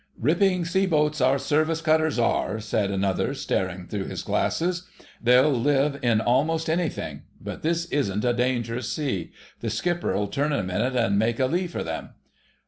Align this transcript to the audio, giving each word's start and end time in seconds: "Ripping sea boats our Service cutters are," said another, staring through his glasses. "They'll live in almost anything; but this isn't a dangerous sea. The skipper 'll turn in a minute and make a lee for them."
"Ripping 0.19 0.65
sea 0.65 0.87
boats 0.87 1.21
our 1.21 1.37
Service 1.37 1.79
cutters 1.79 2.17
are," 2.17 2.59
said 2.59 2.89
another, 2.89 3.35
staring 3.35 3.85
through 3.85 4.05
his 4.05 4.23
glasses. 4.23 4.87
"They'll 5.21 5.53
live 5.53 5.99
in 6.01 6.19
almost 6.19 6.71
anything; 6.71 7.21
but 7.39 7.61
this 7.61 7.85
isn't 7.91 8.25
a 8.25 8.33
dangerous 8.33 8.91
sea. 8.91 9.31
The 9.59 9.69
skipper 9.69 10.17
'll 10.17 10.25
turn 10.25 10.53
in 10.53 10.59
a 10.59 10.63
minute 10.63 10.95
and 10.95 11.19
make 11.19 11.37
a 11.39 11.45
lee 11.45 11.67
for 11.67 11.83
them." 11.83 12.15